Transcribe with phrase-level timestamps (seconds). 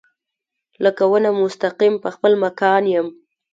[0.83, 3.07] لکه ونه مستقیم پۀ خپل مکان يم